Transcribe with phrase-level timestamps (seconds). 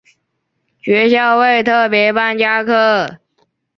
[0.79, 3.19] 学校为特別班加课